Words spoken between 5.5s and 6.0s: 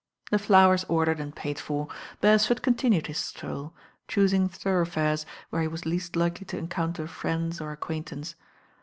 where he was